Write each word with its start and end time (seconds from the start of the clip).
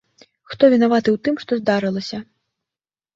Хто 0.53 0.69
вінаваты 0.73 1.09
ў 1.13 1.17
тым, 1.27 1.35
што 1.43 1.51
здарылася? 1.59 2.19